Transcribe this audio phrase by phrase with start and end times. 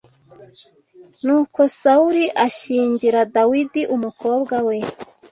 [1.25, 4.77] Nuko Sawuli ashyingira Dawidi umukobwa we